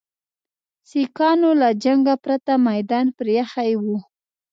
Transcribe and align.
سیکهانو 0.89 1.49
له 1.61 1.69
جنګه 1.83 2.15
پرته 2.23 2.53
میدان 2.67 3.05
پرې 3.17 3.33
ایښی 3.41 3.71
وو. 3.83 3.97